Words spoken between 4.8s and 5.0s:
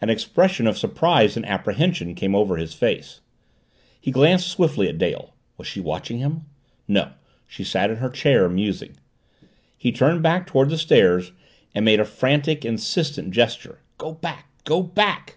at